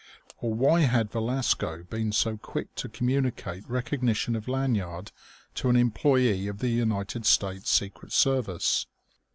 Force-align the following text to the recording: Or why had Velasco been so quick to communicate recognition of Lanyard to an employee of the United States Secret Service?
Or 0.37 0.51
why 0.51 0.79
had 0.81 1.11
Velasco 1.11 1.83
been 1.83 2.11
so 2.11 2.35
quick 2.35 2.73
to 2.73 2.89
communicate 2.89 3.69
recognition 3.69 4.35
of 4.35 4.47
Lanyard 4.47 5.11
to 5.53 5.69
an 5.69 5.75
employee 5.75 6.47
of 6.47 6.57
the 6.57 6.69
United 6.69 7.23
States 7.27 7.69
Secret 7.69 8.11
Service? 8.11 8.87